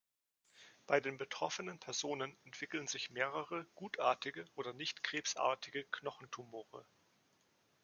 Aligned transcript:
Bei 0.87 0.99
den 0.99 1.19
betroffenen 1.19 1.77
Personen 1.77 2.35
entwickeln 2.43 2.87
sich 2.87 3.11
mehrere 3.11 3.65
gutartige 3.75 4.45
oder 4.55 4.73
nicht 4.73 5.03
krebsartige 5.03 5.83
Knochentumore. 5.91 6.87